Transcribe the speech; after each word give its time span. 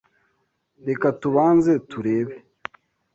Reka 0.87 1.07
tubanze 1.21 1.71
turebe. 1.89 2.35